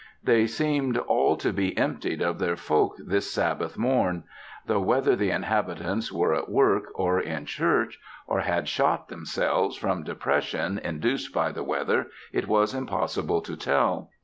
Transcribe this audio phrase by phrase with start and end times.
[0.23, 4.23] They seemed all to be emptied of their folk this Sabbath morn;
[4.65, 10.01] though whether the inhabitants were at work, or in church, or had shot themselves from
[10.03, 14.09] depression induced by the weather, it was impossible to tell.